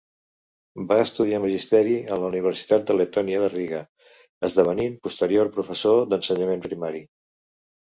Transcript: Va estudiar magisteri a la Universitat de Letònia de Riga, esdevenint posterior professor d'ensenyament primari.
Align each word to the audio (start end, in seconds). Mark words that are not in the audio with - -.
Va 0.91 0.95
estudiar 1.01 1.41
magisteri 1.43 1.99
a 2.15 2.17
la 2.23 2.27
Universitat 2.31 2.89
de 2.89 2.97
Letònia 2.97 3.45
de 3.45 3.53
Riga, 3.55 3.85
esdevenint 4.51 5.01
posterior 5.09 5.57
professor 5.61 6.05
d'ensenyament 6.13 6.71
primari. 6.71 7.09